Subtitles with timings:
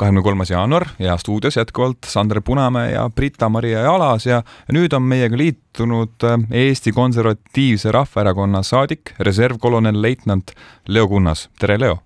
[0.00, 4.42] kahekümne kolmas jaanuar ja stuudios jätkuvalt Sander Punamäe ja Brita-Maria Jalas ja
[4.72, 10.54] nüüd on meiega liitunud äh, Eesti Konservatiivse Rahvaerakonna saadik, reservkolonel leitnant
[10.88, 11.98] Leo Kunnas, tere Leo!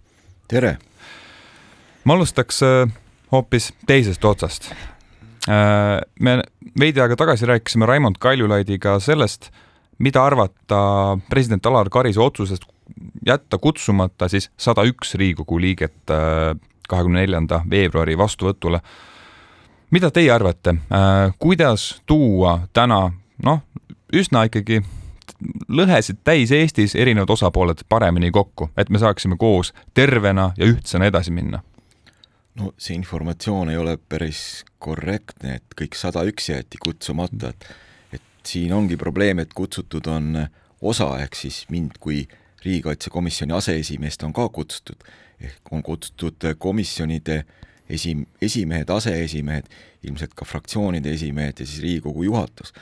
[0.48, 0.76] tere!
[2.04, 2.90] ma alustaks äh,
[3.32, 4.72] hoopis teisest otsast.
[5.48, 6.40] Äh, me
[6.80, 9.52] veidi aega tagasi rääkisime Raimond Kaljulaidiga sellest,
[10.02, 10.82] mida arvata
[11.30, 12.66] president Alar Karise otsusest
[13.26, 16.10] jätta kutsumata siis sada üks Riigikogu liiget
[16.88, 18.80] kahekümne neljanda veebruari vastuvõtule.
[19.90, 23.12] mida teie arvate, äh, kuidas tuua täna
[23.44, 23.60] noh,
[24.12, 24.82] üsna ikkagi
[25.68, 31.30] lõhesid täis Eestis erinevad osapooled paremini kokku, et me saaksime koos tervena ja ühtsena edasi
[31.30, 31.62] minna?
[32.54, 37.66] no see informatsioon ei ole päris korrektne, et kõik sada üks jäeti kutsumata, et
[38.14, 40.46] et siin ongi probleem, et kutsutud on
[40.82, 42.26] osa, ehk siis mind kui
[42.64, 45.04] riigikaitsekomisjoni aseesimeest on ka kutsutud
[45.40, 47.44] ehk on kutsutud komisjonide
[47.88, 49.64] esi, esimehed, aseesimehed,
[50.02, 52.72] ilmselt ka fraktsioonide esimehed ja siis Riigikogu juhatus.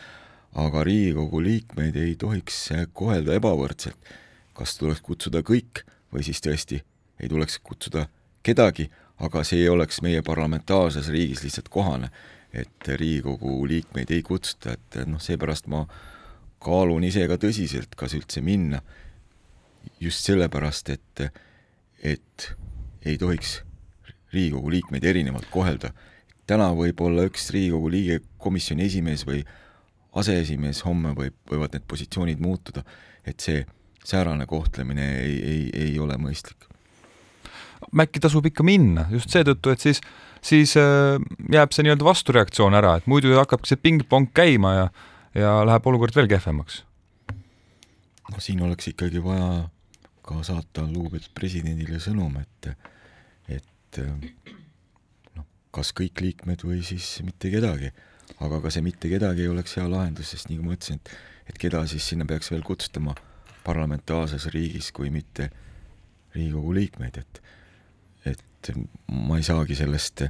[0.55, 3.97] aga Riigikogu liikmeid ei tohiks kohelda ebavõrdselt.
[4.53, 6.83] kas tuleks kutsuda kõik või siis tõesti
[7.21, 8.07] ei tuleks kutsuda
[8.43, 12.11] kedagi, aga see ei oleks meie parlamentaarses riigis lihtsalt kohane,
[12.53, 15.87] et Riigikogu liikmeid ei kutsuta, et noh, seepärast ma
[16.59, 18.83] kaalun ise ka tõsiselt, kas üldse minna,
[20.03, 21.27] just sellepärast, et
[22.03, 22.49] et
[23.07, 23.61] ei tohiks
[24.33, 25.93] Riigikogu liikmeid erinevalt kohelda.
[26.47, 29.45] täna võib olla üks Riigikogu liige komisjoni esimees või
[30.19, 32.83] aseesimees, homme võib, võivad need positsioonid muutuda,
[33.25, 33.63] et see
[34.05, 36.67] säärane kohtlemine ei, ei, ei ole mõistlik.
[37.93, 40.01] äkki tasub ikka minna just seetõttu, et siis,
[40.43, 41.21] siis äh,
[41.53, 44.89] jääb see nii-öelda vastureaktsioon ära, et muidu hakkab see ping-pong käima ja,
[45.39, 46.83] ja läheb olukord veel kehvemaks.
[48.33, 49.69] no siin oleks ikkagi vaja
[50.23, 52.69] ka saata lugupeetud presidendile sõnum, et,
[53.51, 54.01] et
[55.37, 57.93] noh, kas kõik liikmed või siis mitte kedagi.
[58.43, 61.11] aga ka see mitte kedagi ei oleks hea lahendus, sest nagu ma ütlesin, et,
[61.53, 63.15] et keda siis sinna peaks veel kutsutama
[63.65, 65.51] parlamentaarses riigis, kui mitte
[66.33, 67.43] Riigikogu liikmeid, et
[68.25, 68.71] et
[69.11, 70.23] ma ei saagi sellest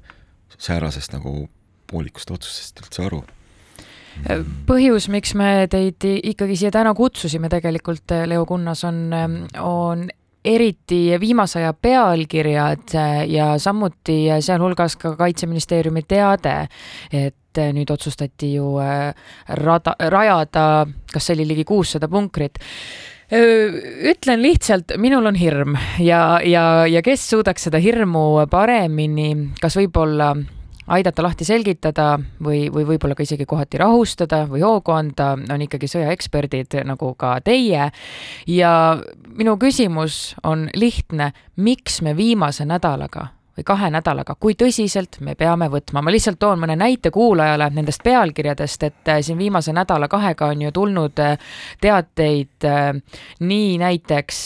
[0.56, 1.50] säärasest nagu
[1.91, 3.21] poolikust otsusest üldse aru
[4.69, 9.05] põhjus, miks me teid ikkagi siia täna kutsusime tegelikult, Leo Kunnas, on,
[9.61, 10.09] on
[10.45, 12.97] eriti viimase aja pealkirjad
[13.28, 16.56] ja samuti sealhulgas ka Kaitseministeeriumi teade,
[17.12, 18.75] et nüüd otsustati ju
[19.61, 20.67] rada, rajada,
[21.12, 22.59] kas see oli ligi kuussada punkrit.
[23.33, 29.31] Ütlen lihtsalt, minul on hirm ja, ja, ja kes suudaks seda hirmu paremini,
[29.61, 30.34] kas võib-olla
[30.87, 35.91] aidata lahti selgitada või, või võib-olla ka isegi kohati rahustada või hoogu anda, on ikkagi
[35.91, 37.91] sõjaeksperdid nagu ka teie.
[38.47, 38.72] ja
[39.37, 45.69] minu küsimus on lihtne, miks me viimase nädalaga või kahe nädalaga, kui tõsiselt me peame
[45.69, 50.62] võtma, ma lihtsalt toon mõne näite kuulajale nendest pealkirjadest, et äh, siin viimase nädala-kahega on
[50.62, 51.37] ju tulnud äh,
[51.81, 52.94] teateid äh,
[53.41, 54.41] nii näiteks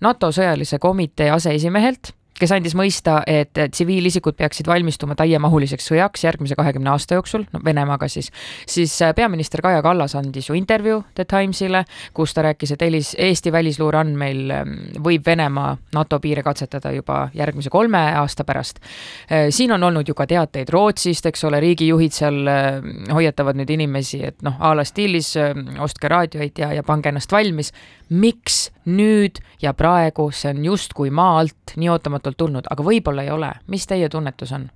[0.00, 2.12] NATO sõjalise komitee aseesimehelt
[2.42, 8.08] kes andis mõista, et tsiviilisikud peaksid valmistuma täiemahuliseks sõjaks järgmise kahekümne aasta jooksul, no Venemaaga
[8.10, 8.32] siis,
[8.66, 13.12] siis äh, peaminister Kaja Kallas andis ju intervjuu The Timesile, kus ta rääkis, et Elis,
[13.18, 18.82] Eesti välisluure andmeil ähm, võib Venemaa NATO piire katsetada juba järgmise kolme aasta pärast.
[19.30, 22.82] Äh, siin on olnud ju ka teateid Rootsist, eks ole, riigijuhid seal äh,
[23.12, 25.34] hoiatavad nüüd inimesi, et noh, a la stiilis
[25.82, 27.70] ostke raadioid ja, ja pange ennast valmis
[28.12, 33.32] miks nüüd ja praegu, see on justkui maa alt nii ootamatult tulnud, aga võib-olla ei
[33.32, 34.68] ole, mis teie tunnetus on?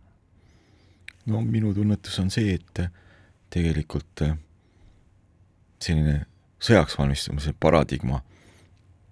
[1.27, 2.83] no minu tunnetus on see, et
[3.51, 4.37] tegelikult äh,
[5.83, 6.21] selline
[6.63, 8.23] sõjaks valmistumise paradigma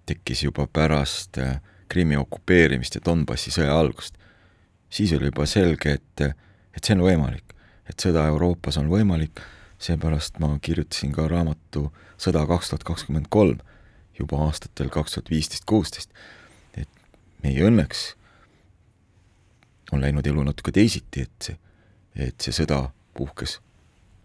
[0.05, 1.59] tekkis juba pärast äh,
[1.91, 4.15] Krimmi okupeerimist ja Donbassi sõja algust.
[4.89, 6.21] siis oli juba selge, et,
[6.73, 7.53] et see on võimalik,
[7.89, 9.41] et sõda Euroopas on võimalik,
[9.79, 13.59] seepärast ma kirjutasin ka raamatu Sõda kaks tuhat kakskümmend kolm
[14.19, 16.11] juba aastatel kaks tuhat viisteist, kuusteist.
[16.77, 16.89] et
[17.43, 18.13] meie õnneks
[19.91, 21.57] on läinud elu natuke teisiti, et see,
[22.15, 23.59] et see sõda puhkes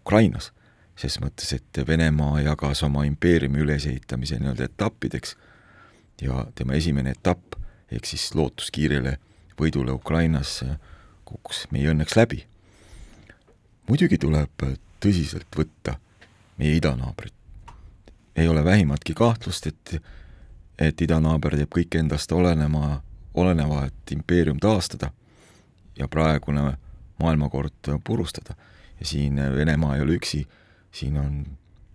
[0.00, 0.50] Ukrainas,
[0.96, 5.36] ses mõttes, et Venemaa jagas oma impeeriumi ülesehitamise nii-öelda etappideks
[6.22, 7.56] ja tema esimene etapp,
[7.92, 9.16] ehk siis lootus kiirele
[9.60, 10.60] võidule Ukrainas
[11.28, 12.44] kukkus meie õnneks läbi.
[13.88, 14.62] muidugi tuleb
[15.02, 15.96] tõsiselt võtta
[16.58, 17.34] meie idanaabrit,
[18.36, 20.02] ei ole vähimatki kahtlust, et
[20.80, 23.02] et idanaaber teeb kõik endast olenema,
[23.34, 25.10] oleneva, et impeerium taastada
[25.98, 26.72] ja praegune
[27.20, 28.54] maailmakord purustada.
[29.00, 30.46] ja siin Venemaa ei ole üksi,
[30.92, 31.46] siin on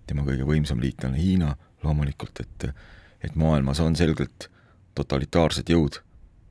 [0.08, 2.70] tema kõige võimsam liitlane Hiina loomulikult, et
[3.24, 4.52] et maailmas on selgelt
[4.96, 6.06] totalitaarsed jõud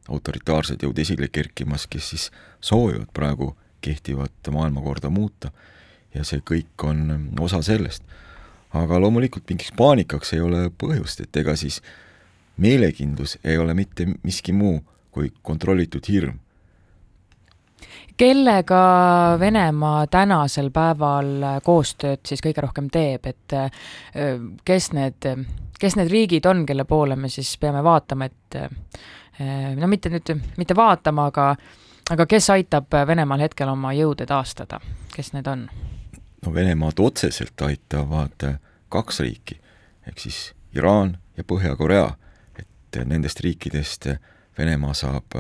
[0.09, 2.27] autoritaarsed jõud esile kerkimas, kes siis
[2.61, 3.55] soovivad praegu
[3.85, 5.51] kehtivat maailmakorda muuta
[6.15, 8.05] ja see kõik on osa sellest.
[8.75, 11.81] Aga loomulikult mingiks paanikaks ei ole põhjust, et ega siis
[12.57, 14.81] meelekindlus ei ole mitte miski muu
[15.15, 16.39] kui kontrollitud hirm.
[18.17, 18.81] kellega
[19.39, 23.55] Venemaa tänasel päeval koostööd siis kõige rohkem teeb, et
[24.65, 25.31] kes need,
[25.79, 28.61] kes need riigid on, kelle poole me siis peame vaatama, et
[29.79, 31.55] no mitte nüüd, mitte vaatama, aga
[32.11, 34.81] aga kes aitab Venemaal hetkel oma jõude taastada,
[35.15, 35.69] kes need on?
[36.45, 38.45] No Venemaad otseselt aitavad
[38.89, 39.61] kaks riiki,
[40.07, 42.15] ehk siis Iraan ja Põhja-Korea,
[42.59, 44.09] et nendest riikidest
[44.59, 45.35] Venemaa saab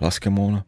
[0.00, 0.62] laskemoona,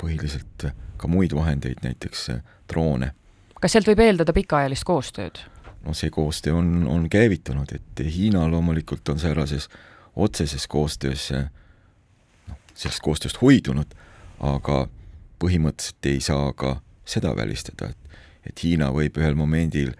[0.00, 2.30] põhiliselt ka muid vahendeid, näiteks
[2.68, 3.12] droone.
[3.60, 5.42] kas sealt võib eeldada pikaajalist koostööd?
[5.84, 9.68] no see koostöö on, on käivitunud, et Hiina loomulikult on säärses
[10.16, 13.94] otseses koostöös noh, sellest koostööst hoidunud,
[14.40, 14.86] aga
[15.42, 18.04] põhimõtteliselt ei saa ka seda välistada, et
[18.46, 19.94] et Hiina võib ühel momendil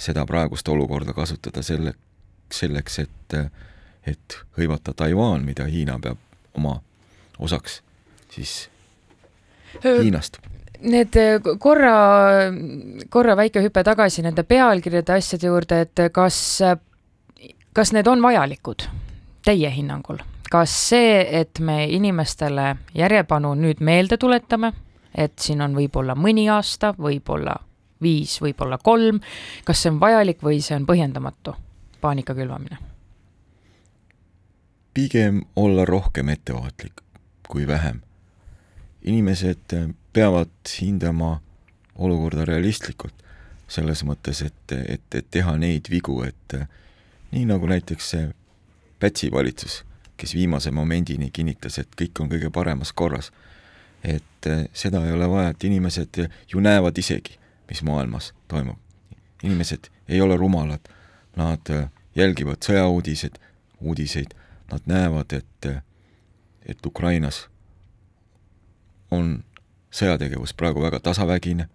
[0.00, 1.94] seda praegust olukorda kasutada selle,
[2.52, 3.36] selleks, et
[4.08, 6.18] et hõivata Taiwan, mida Hiina peab
[6.56, 6.78] oma
[7.38, 7.82] osaks
[8.30, 8.68] siis
[9.84, 10.40] Hiinast.
[10.80, 11.16] Need
[11.60, 11.94] korra,
[13.12, 16.38] korra väike hüpe tagasi nende pealkirjade asjade juurde, et kas,
[17.76, 18.88] kas need on vajalikud
[19.44, 20.22] teie hinnangul?
[20.50, 24.72] kas see, et me inimestele järjepanu nüüd meelde tuletame,
[25.14, 27.54] et siin on võib-olla mõni aasta, võib-olla
[28.02, 29.20] viis, võib-olla kolm,
[29.64, 31.56] kas see on vajalik või see on põhjendamatu,
[32.00, 32.78] paanika külvamine?
[34.94, 37.00] pigem olla rohkem ettevaatlik
[37.48, 38.00] kui vähem.
[39.04, 39.72] inimesed
[40.12, 40.50] peavad
[40.80, 41.40] hindama
[41.94, 43.14] olukorda realistlikult,
[43.68, 46.56] selles mõttes, et, et, et teha neid vigu, et
[47.32, 48.28] nii nagu näiteks see
[49.00, 49.78] Pätsi valitsus,
[50.20, 53.30] kes viimase momendini kinnitas, et kõik on kõige paremas korras.
[54.04, 56.18] et seda ei ole vaja, et inimesed
[56.52, 57.38] ju näevad isegi,
[57.70, 58.78] mis maailmas toimub.
[59.42, 60.80] inimesed ei ole rumalad,
[61.36, 63.38] nad äh, jälgivad sõjauudised,
[63.80, 64.34] uudiseid,
[64.72, 65.82] nad näevad, et, äh,
[66.66, 67.48] et Ukrainas
[69.10, 69.44] on
[69.90, 71.68] sõjategevus praegu väga tasavägine,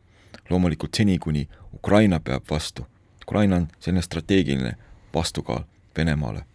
[0.50, 2.86] loomulikult seni, kuni Ukraina peab vastu,
[3.24, 4.76] Ukraina on selline strateegiline
[5.14, 5.64] vastukaal
[5.98, 6.46] Venemaale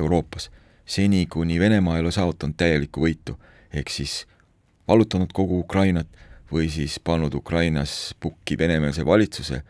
[0.00, 0.50] Euroopas,
[0.86, 3.36] seni kuni Venemaa ei ole saavutanud täielikku võitu,
[3.72, 4.26] ehk siis
[4.88, 6.08] vallutanud kogu Ukrainat
[6.52, 9.62] või siis pannud Ukrainas pukki venemeelse valitsuse,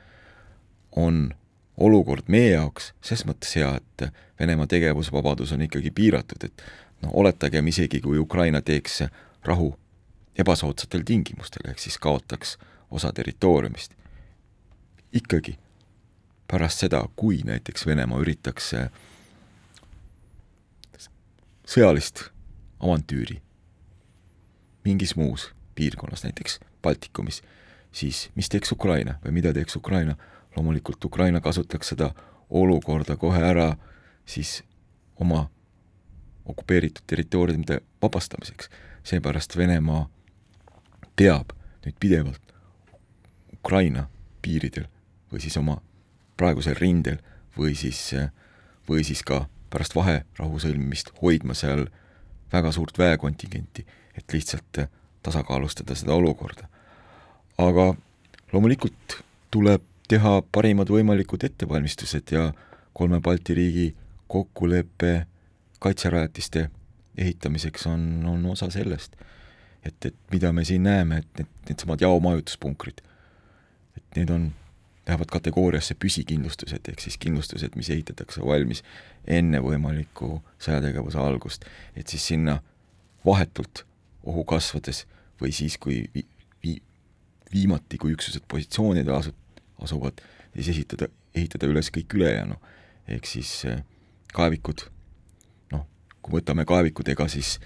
[0.97, 1.31] on
[1.77, 6.63] olukord meie jaoks ses mõttes hea, et Venemaa tegevusvabadus on ikkagi piiratud, et
[7.03, 9.03] noh, oletagem isegi, kui Ukraina teeks
[9.45, 9.75] rahu
[10.39, 12.57] ebasoodsatel tingimustel, ehk siis kaotaks
[12.91, 13.93] osa territooriumist.
[15.13, 15.59] ikkagi
[16.49, 18.73] pärast seda, kui näiteks Venemaa üritaks
[21.67, 22.31] sõjalist
[22.81, 23.41] avantüüri
[24.85, 27.43] mingis muus piirkonnas, näiteks Baltikumis,
[27.93, 30.17] siis mis teeks Ukraina või mida teeks Ukraina?
[30.57, 32.11] loomulikult Ukraina kasutaks seda
[32.51, 33.77] olukorda kohe ära
[34.27, 34.65] siis
[35.21, 35.51] oma
[36.45, 38.71] okupeeritud territooriumide vabastamiseks.
[39.03, 40.09] seepärast Venemaa
[41.17, 41.53] peab
[41.87, 42.53] nüüd pidevalt
[43.55, 44.09] Ukraina
[44.43, 44.85] piiridel
[45.33, 45.81] või siis oma
[46.37, 47.19] praegusel rindel
[47.57, 48.15] või siis,
[48.89, 51.87] või siis ka pärast vaherahu sõlmimist hoidma seal
[52.53, 54.85] väga suurt väekontingenti, et lihtsalt
[55.23, 56.69] tasakaalustada seda olukorda.
[57.59, 57.95] aga
[58.53, 62.53] loomulikult tuleb teha parimad võimalikud ettevalmistused ja
[62.93, 63.97] kolme Balti riigi
[64.29, 65.27] kokkulepe
[65.79, 66.71] kaitserajatiste
[67.19, 69.17] ehitamiseks on, on osa sellest.
[69.85, 73.01] et, et mida me siin näeme, et need, needsamad jaomajutuspunkrid,
[73.97, 74.51] et need on,
[75.07, 78.83] lähevad kategooriasse püsikindlustused, ehk siis kindlustused, mis ehitatakse valmis
[79.27, 81.65] enne võimalikku sõjategevuse algust,
[81.97, 82.59] et siis sinna
[83.27, 83.87] vahetult
[84.25, 85.05] ohu kasvades
[85.41, 86.27] või siis, kui vi-,
[86.65, 86.83] vi-,
[87.53, 89.37] viimati, kui üksused positsioonidele asu-,
[89.83, 90.21] asuvad,
[90.55, 92.57] siis esitada, ehitada üles kõik ülejäänu.
[93.11, 93.83] ehk siis äh,
[94.33, 94.85] kaevikud,
[95.73, 95.87] noh,
[96.23, 97.59] kui võtame kaevikud, ega siis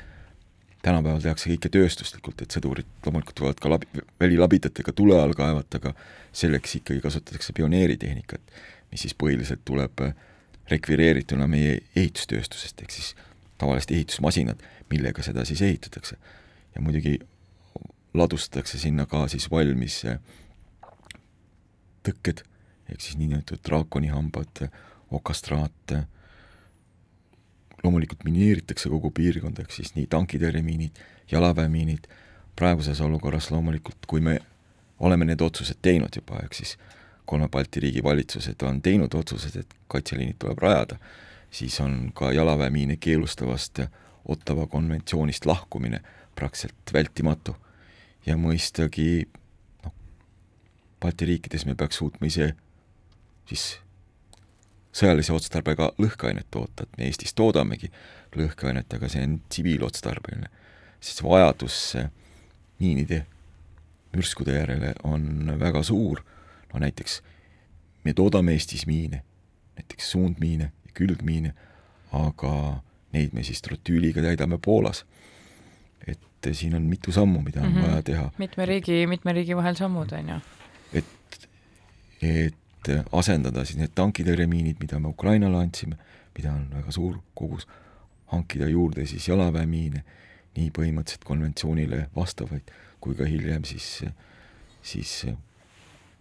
[0.85, 3.89] tänapäeval tehakse kõike tööstuslikult, et sõdurid loomulikult võivad ka labi,
[4.21, 5.93] välilabidatega tule all kaevata, aga
[6.33, 8.41] selleks ikkagi kasutatakse pioneeritehnikat,
[8.93, 10.15] mis siis põhiliselt tuleb äh,
[10.71, 13.13] rekvireerituna meie ehitustööstusest, ehk siis
[13.61, 16.17] tavalised ehitusmasinad, millega seda siis ehitatakse
[16.75, 17.19] ja muidugi
[18.15, 20.19] ladustatakse sinna ka siis valmis eh,
[22.07, 22.45] tõkked,
[22.91, 24.67] ehk siis niinimetatud draakonihambad,
[25.15, 25.95] okastraat,
[27.85, 31.01] loomulikult mineeritakse kogu piirkond, ehk siis nii tankitõrjemiinid,
[31.33, 32.09] jalaväemiinid,
[32.57, 34.39] praeguses olukorras loomulikult, kui me
[34.99, 36.77] oleme need otsused teinud juba, ehk siis
[37.25, 40.99] kolme Balti riigi valitsused on teinud otsused, et kaitseliinid tuleb rajada,
[41.51, 43.87] siis on ka jalaväemiine keelustavast
[44.25, 45.99] Ottawa konventsioonist lahkumine
[46.35, 47.57] praktiliselt vältimatu.
[48.27, 49.27] ja mõistagi
[49.85, 49.93] noh,
[51.01, 52.55] Balti riikides me peaks suutma ise
[53.49, 53.65] siis
[54.95, 57.91] sõjalise otstarbega lõhkeainet toota, et me Eestis toodamegi
[58.37, 60.49] lõhkeainet, aga see on tsiviilotstarbeline.
[61.01, 61.97] siis vajadus
[62.81, 63.27] miinide,
[64.15, 66.23] mürskude järele on väga suur,
[66.73, 67.23] no näiteks
[68.05, 69.23] me toodame Eestis miine,
[69.77, 71.55] näiteks suundmiine ja külgmiine,
[72.13, 72.81] aga
[73.13, 75.05] neid me siis trotüüliga täidame Poolas.
[76.07, 77.89] Et siin on mitu sammu, mida on mm -hmm.
[77.89, 78.31] vaja teha.
[78.39, 80.41] mitme riigi, mitme riigi vahel sammud, on ju.
[80.93, 81.49] et,
[82.23, 82.55] et
[83.13, 85.97] asendada siis need tankitõrjemiinid, mida me Ukrainale andsime,
[86.39, 87.67] mida on väga suur kogus,
[88.27, 90.05] hankida juurde siis jalaväemiine,
[90.57, 92.71] nii põhimõtteliselt konventsioonile vastavaid,
[93.01, 94.05] kui ka hiljem siis,
[94.83, 95.27] siis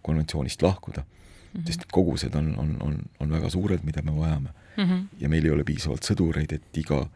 [0.02, 1.60] konventsioonist lahkuda mm.
[1.60, 1.66] -hmm.
[1.66, 4.84] sest kogused on, on, on, on väga suured, mida me vajame mm.
[4.84, 5.04] -hmm.
[5.20, 7.06] ja meil ei ole piisavalt sõdureid, et iga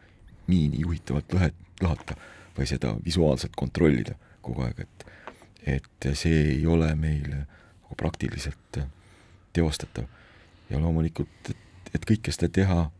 [0.47, 2.15] miini juhitavat lõhet lahata
[2.57, 5.05] või seda visuaalselt kontrollida kogu aeg, et
[5.67, 8.79] et see ei ole meil nagu praktiliselt
[9.53, 10.05] teostatav.
[10.69, 11.57] ja loomulikult, et,
[11.93, 12.91] et kõike seda teha,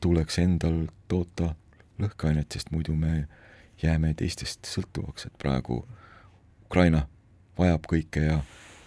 [0.00, 1.54] tuleks endal toota
[2.00, 3.28] lõhkeainet, sest muidu me
[3.82, 5.82] jääme teistest sõltuvaks, et praegu
[6.64, 7.06] Ukraina
[7.58, 8.38] vajab kõike ja,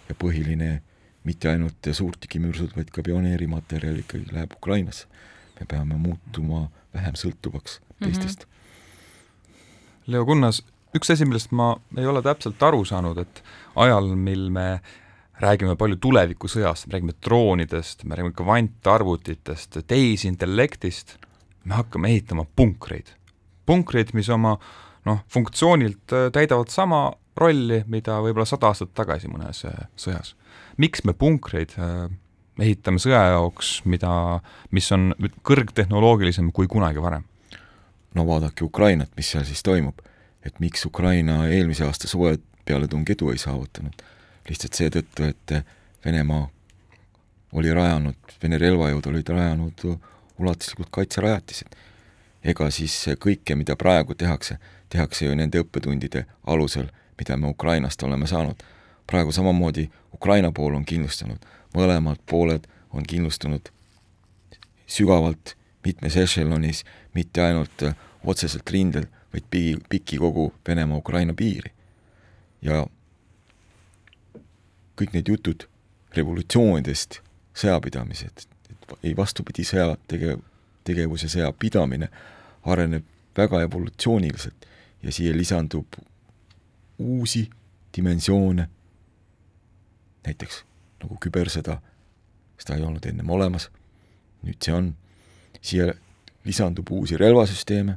[0.08, 0.80] ja põhiline
[1.24, 5.06] mitte ainult suurtükimürsud, vaid ka pioneerimaterjal ikkagi läheb Ukrainasse.
[5.60, 8.04] me peame muutuma vähem sõltuvaks mhm.
[8.04, 8.44] teistest mm.
[8.44, 8.51] -hmm.
[10.12, 10.60] Leo Kunnas,
[10.96, 13.42] üks asi, millest ma ei ole täpselt aru saanud, et
[13.80, 14.66] ajal, mil me
[15.42, 21.16] räägime palju tulevikusõjast, me räägime droonidest, me räägime kvantarvutitest, tehisintellektist,
[21.64, 23.16] me hakkame ehitama punkreid.
[23.66, 24.56] punkreid, mis oma
[25.06, 30.34] noh, funktsioonilt äh, täidavad sama rolli, mida võib-olla sada aastat tagasi mõnes äh, sõjas
[30.76, 32.06] miks me punkreid äh,
[32.62, 34.40] ehitame sõja jaoks, mida,
[34.74, 35.12] mis on
[35.46, 37.26] kõrgtehnoloogilisem kui kunagi varem?
[38.14, 39.98] No vaadake Ukrainat, mis seal siis toimub.
[40.46, 44.02] et miks Ukraina eelmise aasta suve pealetung edu ei saavutanud?
[44.48, 45.64] lihtsalt seetõttu, et
[46.04, 46.48] Venemaa
[47.52, 49.84] oli rajanud, Vene relvajõud olid rajanud
[50.38, 51.68] ulatuslikud kaitserajatised.
[52.44, 58.26] ega siis kõike, mida praegu tehakse, tehakse ju nende õppetundide alusel, mida me Ukrainast oleme
[58.26, 58.62] saanud
[59.06, 61.38] praegu samamoodi Ukraina pool on kindlustanud,
[61.76, 63.68] mõlemad pooled on kindlustunud
[64.86, 65.54] sügavalt
[65.84, 66.84] mitmes ešelonis,
[67.14, 71.72] mitte ainult äh, otseselt rindel, vaid pigi, piki kogu Venemaa-Ukraina piiri.
[72.62, 72.86] ja
[74.96, 75.64] kõik need jutud
[76.14, 77.18] revolutsioonidest,
[77.58, 78.44] sõjapidamised,
[79.02, 80.38] ei vastupidi, sõja tege-,
[80.84, 82.08] tegevus ja sõjapidamine
[82.70, 84.66] areneb väga evolutsiooniliselt
[85.02, 85.98] ja siia lisandub
[86.98, 87.48] uusi
[87.96, 88.68] dimensioone.
[90.26, 90.62] Näiteks
[91.02, 91.80] nagu kübersõda,
[92.60, 93.70] seda ei olnud ennem olemas,
[94.46, 94.92] nüüd see on,
[95.62, 95.92] siia
[96.44, 97.96] lisandub uusi relvasüsteeme,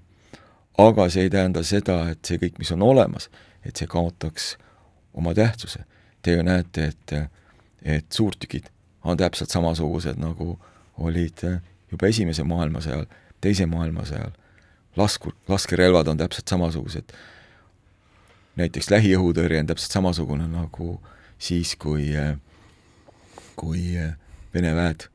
[0.78, 3.30] aga see ei tähenda seda, et see kõik, mis on olemas,
[3.66, 4.56] et see kaotaks
[5.18, 5.86] oma tähtsuse.
[6.22, 7.14] Te ju näete, et,
[7.82, 8.70] et suurtükid
[9.04, 10.56] on täpselt samasugused, nagu
[10.98, 11.42] olid
[11.92, 14.38] juba Esimese maailmasõja ajal, Teise maailmasõja ajal.
[14.98, 17.14] laskur, laskerelvad on täpselt samasugused.
[18.56, 21.02] näiteks lähiõhutõrje on täpselt samasugune nagu
[21.38, 22.14] siis, kui,
[23.56, 23.82] kui
[24.54, 25.10] Vene väed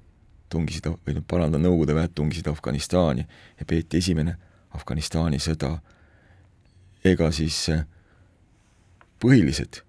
[0.50, 3.26] tungisid, või noh, parandan, Nõukogude väed tungisid Afganistani
[3.58, 4.36] ja peeti esimene
[4.76, 5.76] Afganistani sõda,
[7.04, 7.62] ega siis
[9.20, 9.82] põhilised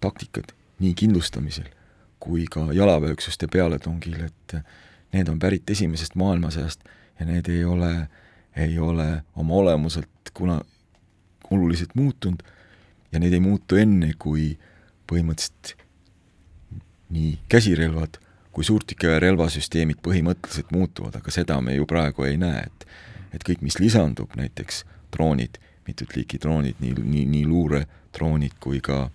[0.00, 0.52] taktikad
[0.82, 1.70] nii kindlustamisel
[2.20, 4.56] kui ka jalaväeüksuste pealetungil, et
[5.14, 6.82] need on pärit Esimesest maailmasõjast
[7.20, 8.08] ja need ei ole,
[8.56, 10.60] ei ole oma olemuselt kuna
[11.50, 12.42] oluliselt muutunud
[13.12, 14.56] ja need ei muutu enne, kui
[15.06, 15.76] põhimõtteliselt
[17.14, 18.18] nii käsirelvad
[18.56, 22.86] kui suurtükiväe relvasüsteemid põhimõtteliselt muutuvad, aga seda me ju praegu ei näe, et
[23.36, 29.10] et kõik, mis lisandub, näiteks droonid, mitut liiki droonid, nii, nii, nii luuredroonid kui ka,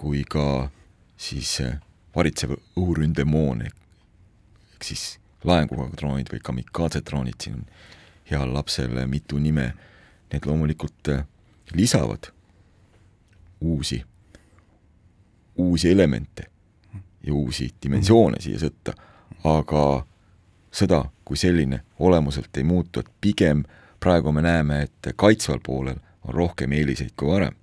[0.00, 0.70] kui ka
[1.20, 1.74] siis äh,
[2.16, 3.76] varitsev õhuründemoon ehk,
[4.72, 5.02] ehk siis
[5.44, 7.66] laenguga droonid või kamikaze droonid, siin on
[8.30, 9.74] heal lapsel mitu nime,
[10.32, 11.26] need loomulikult äh,
[11.76, 12.30] lisavad
[13.60, 14.00] uusi,
[15.60, 16.51] uusi elemente
[17.26, 18.94] ja uusi dimensioone siia sõtta,
[19.44, 20.04] aga
[20.72, 23.64] sõda kui selline olemuselt ei muutu, et pigem
[24.00, 27.54] praegu me näeme, et kaitsval poolel on rohkem eeliseid kui varem.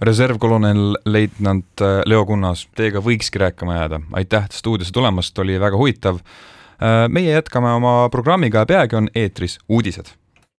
[0.00, 6.20] reservkolonel leitnant äh, Leo Kunnas, teiega võikski rääkima jääda, aitäh stuudiosse tulemast, oli väga huvitav.
[6.76, 10.12] Äh, meie jätkame oma programmiga ja peagi on eetris uudised